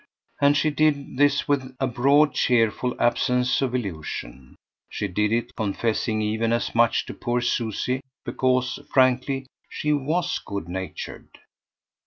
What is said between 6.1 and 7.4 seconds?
even as much to poor